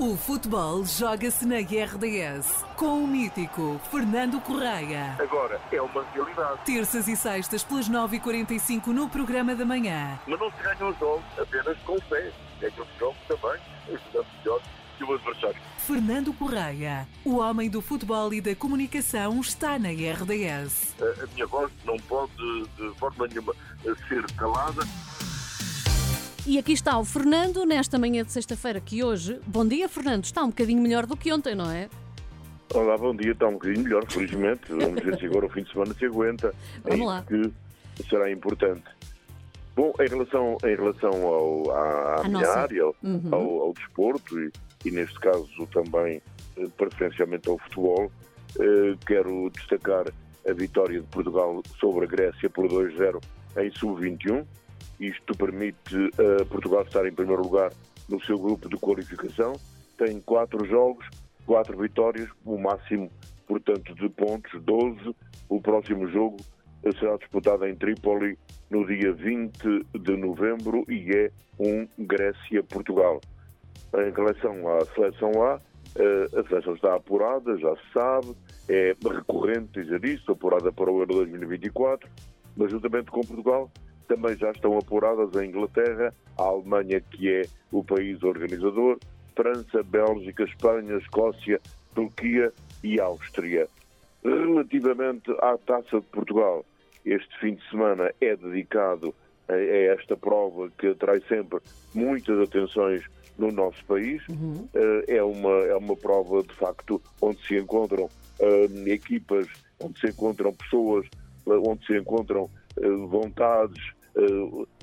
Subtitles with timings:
[0.00, 5.14] O futebol joga-se na RDS com o mítico Fernando Correia.
[5.20, 6.64] Agora é uma realidade.
[6.64, 10.18] Terças e sextas pelas 9h45 no programa da manhã.
[10.26, 12.32] Mas não se ganham os jogos apenas com fé.
[12.62, 14.62] Ganham os jogos também, ajudando melhor
[14.96, 15.60] que o adversário.
[15.76, 20.94] Fernando Correia, o homem do futebol e da comunicação, está na RDS.
[20.98, 22.32] A, a minha voz não pode
[22.78, 23.52] de forma nenhuma
[24.08, 24.80] ser calada.
[26.46, 30.42] E aqui está o Fernando nesta manhã de sexta-feira, que hoje, bom dia Fernando, está
[30.42, 31.88] um bocadinho melhor do que ontem, não é?
[32.72, 33.32] Olá, bom dia.
[33.32, 34.62] Está um bocadinho melhor, felizmente.
[34.72, 36.54] Vamos ver se agora o fim de semana se aguenta.
[36.84, 37.24] Vamos é lá.
[37.26, 37.52] que
[38.08, 38.84] será importante.
[39.76, 42.58] Bom, em relação, em relação ao, à, à minha nossa.
[42.60, 43.28] área, ao, Uhum.
[43.32, 44.50] ao, ao desporto e,
[44.84, 46.22] e, neste caso, também
[46.56, 48.10] eh, preferencialmente ao futebol,
[48.58, 50.06] eh, quero destacar
[50.48, 53.20] a vitória de Portugal sobre a Grécia por 2-0
[53.58, 54.44] em sub-21.
[55.00, 55.96] Isto permite
[56.40, 57.72] a Portugal estar em primeiro lugar
[58.06, 59.54] no seu grupo de qualificação.
[59.96, 61.08] Tem quatro jogos,
[61.46, 63.10] quatro vitórias, o máximo,
[63.46, 65.16] portanto, de pontos, 12.
[65.48, 66.36] O próximo jogo
[66.84, 68.38] eh, será disputado em Trípoli
[68.70, 73.20] no dia 20 de novembro e é um Grécia-Portugal.
[73.94, 75.60] Em relação à seleção A,
[75.96, 78.36] eh, a seleção está apurada, já se sabe,
[78.68, 82.08] é recorrente dizer isso, apurada para o Euro 2024,
[82.56, 83.70] mas juntamente com Portugal
[84.10, 88.98] também já estão apuradas a Inglaterra, a Alemanha, que é o país organizador,
[89.36, 91.60] França, Bélgica, Espanha, Escócia,
[91.94, 92.52] Turquia
[92.82, 93.68] e Áustria.
[94.24, 96.66] Relativamente à Taça de Portugal,
[97.06, 99.14] este fim de semana é dedicado
[99.48, 101.60] a, esta prova que atrai sempre
[101.94, 103.04] muitas atenções
[103.38, 104.20] no nosso país.
[104.74, 109.46] Eh, é, uma, é uma prova, de facto, onde se encontram eh, equipas,
[109.80, 111.06] onde se encontram pessoas,
[111.46, 113.99] eh, onde se encontram eh, vontades,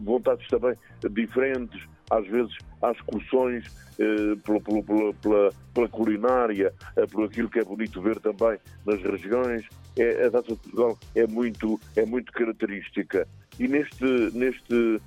[0.00, 0.74] vontades também
[1.10, 3.64] diferentes, às vezes há excursões
[3.98, 9.02] eh, pela, pela- pela- pela- culinária, eh, por aquilo que é bonito ver também nas
[9.02, 9.64] regiões.
[9.96, 13.26] É, a Taça de Portugal é muito, é muito característica.
[13.58, 15.00] E neste, neste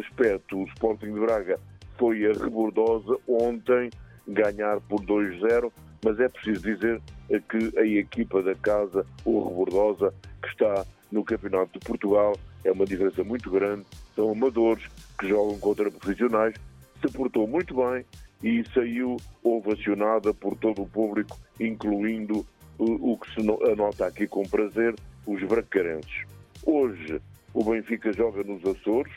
[0.00, 1.58] aspecto, o Sporting de Braga
[1.98, 3.88] foi a rebordosa ontem
[4.28, 5.72] ganhar por 2-0,
[6.04, 7.00] mas é preciso dizer
[7.30, 10.12] eh, que a equipa da casa, o Rebordosa,
[10.42, 13.84] que está no Campeonato de Portugal, é uma diferença muito grande,
[14.16, 14.82] são amadores
[15.18, 16.54] que jogam contra profissionais,
[17.00, 18.04] se portou muito bem
[18.42, 22.44] e saiu ovacionada por todo o público, incluindo
[22.76, 26.24] o, o que se no- anota aqui com prazer, os bracarenses.
[26.66, 27.20] Hoje,
[27.54, 29.12] o Benfica joga nos Açores,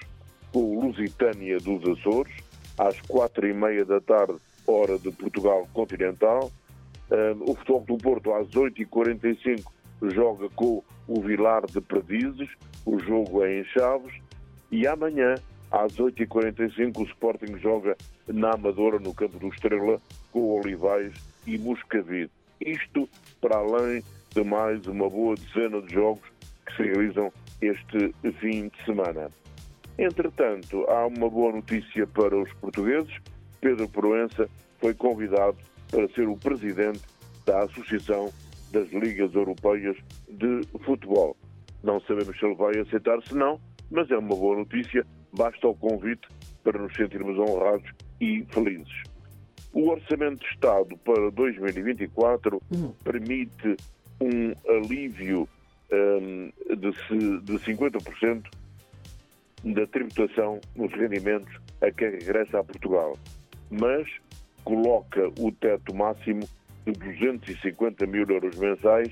[0.53, 2.33] com o Lusitânia dos Açores,
[2.77, 4.35] às quatro e meia da tarde,
[4.67, 6.51] hora de Portugal continental.
[7.09, 9.63] Um, o Futebol do Porto, às 8h45,
[10.01, 12.49] joga com o Vilar de Perdizes,
[12.85, 14.13] o jogo é em Chaves.
[14.71, 15.35] E amanhã,
[15.71, 17.95] às 8h45, o Sporting joga
[18.27, 19.99] na Amadora, no campo do Estrela,
[20.31, 21.13] com Olivais
[21.45, 22.31] e Moscavide.
[22.59, 23.07] Isto
[23.39, 24.03] para além
[24.33, 26.27] de mais uma boa dezena de jogos
[26.65, 27.31] que se realizam
[27.61, 29.29] este fim de semana.
[29.97, 33.15] Entretanto, há uma boa notícia para os portugueses.
[33.59, 34.47] Pedro Proença
[34.79, 35.57] foi convidado
[35.89, 37.01] para ser o presidente
[37.45, 38.31] da Associação
[38.71, 39.95] das Ligas Europeias
[40.29, 41.35] de Futebol.
[41.83, 43.59] Não sabemos se ele vai aceitar, se não,
[43.91, 45.05] mas é uma boa notícia.
[45.33, 46.27] Basta o convite
[46.63, 47.89] para nos sentirmos honrados
[48.19, 49.03] e felizes.
[49.73, 52.61] O Orçamento de Estado para 2024
[53.03, 53.75] permite
[54.19, 55.47] um alívio
[55.89, 58.43] de, se- de 50%
[59.63, 63.17] da tributação nos rendimentos a quem regressa a Portugal,
[63.69, 64.07] mas
[64.63, 66.41] coloca o teto máximo
[66.93, 69.11] de 250 mil euros mensais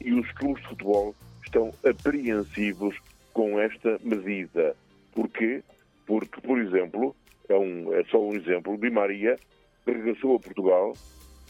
[0.00, 1.14] e os clubes de futebol
[1.44, 2.96] estão apreensivos
[3.32, 4.76] com esta medida.
[5.14, 5.62] Porquê?
[6.06, 7.14] Porque, por exemplo,
[7.48, 9.38] é, um, é só um exemplo, Di Maria
[9.86, 10.92] regressou a Portugal,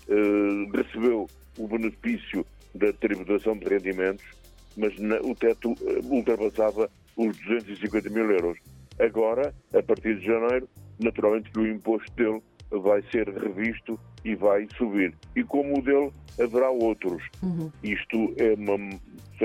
[0.09, 1.27] eh, recebeu
[1.59, 4.25] o benefício da tributação de rendimentos,
[4.77, 8.59] mas na- o teto eh, ultrapassava os 250 mil euros.
[9.01, 10.69] Agora, a partir de janeiro,
[11.01, 12.41] naturalmente que o imposto dele
[12.71, 15.15] vai ser revisto e vai subir.
[15.35, 17.23] E como o dele, haverá outros.
[17.83, 18.77] Isto é uma,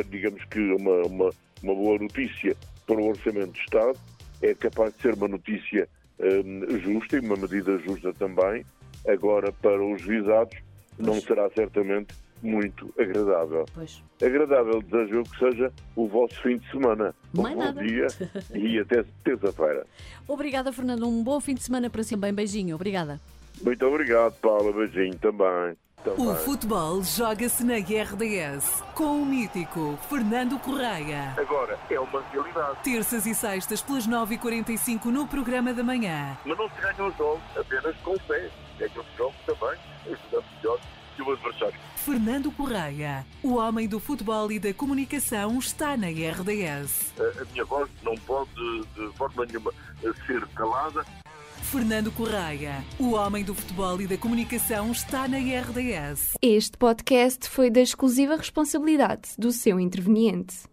[0.10, 1.30] digamos que uma, uma,
[1.62, 2.56] uma boa notícia
[2.86, 3.98] para o Orçamento de Estado,
[4.42, 5.88] é capaz de ser uma notícia
[6.20, 8.66] hum, justa e uma medida justa também.
[9.08, 10.58] Agora, para os visados,
[10.98, 12.14] não será certamente
[12.44, 13.66] muito agradável.
[13.74, 14.04] Pois.
[14.22, 17.16] Agradável, desejo eu que seja o vosso fim de semana.
[17.34, 17.84] Mais um bom nada.
[17.84, 18.08] dia
[18.54, 19.88] e até terça-feira.
[20.28, 21.08] Obrigada, Fernando.
[21.08, 22.16] Um bom fim de semana para si.
[22.16, 22.76] Bem, beijinho.
[22.76, 23.20] Obrigada.
[23.62, 24.72] Muito obrigado, Paula.
[24.74, 25.76] Beijinho também.
[26.04, 26.28] também.
[26.28, 31.34] O futebol joga-se na RDS com o mítico Fernando Correia.
[31.38, 32.78] Agora é uma realidade.
[32.84, 36.38] Terças e sextas pelas 9h45 no programa da manhã.
[36.46, 38.50] Mas não se ganham os jogos apenas com fé.
[38.78, 40.80] ganham o jogo também, ajudando melhor
[41.16, 41.76] que o adversário.
[41.96, 47.14] Fernando Correia, o homem do futebol e da comunicação, está na RDS.
[47.18, 48.52] A, a minha voz não pode,
[48.96, 49.72] de forma nenhuma,
[50.26, 51.06] ser calada.
[51.64, 56.34] Fernando Correia, o homem do futebol e da comunicação, está na RDS.
[56.40, 60.68] Este podcast foi da exclusiva responsabilidade do seu interveniente.